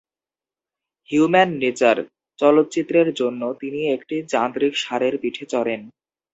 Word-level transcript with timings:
"Human 1.09 1.49
nature" 1.57 1.97
চলচ্চিত্রের 2.39 3.07
জন্য 3.13 3.41
তিনি 3.53 3.79
একটি 3.91 4.15
যান্ত্রিক 4.27 4.73
ষাঁড়ের 4.77 5.15
পিঠে 5.21 5.45
চড়েন। 5.45 5.81